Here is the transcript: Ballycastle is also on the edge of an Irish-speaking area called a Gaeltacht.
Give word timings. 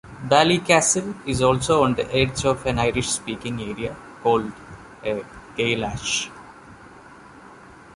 Ballycastle 0.27 1.15
is 1.27 1.43
also 1.43 1.83
on 1.83 1.93
the 1.93 2.11
edge 2.11 2.43
of 2.43 2.65
an 2.65 2.79
Irish-speaking 2.79 3.61
area 3.61 3.95
called 4.23 4.51
a 5.05 5.23
Gaeltacht. 5.55 6.31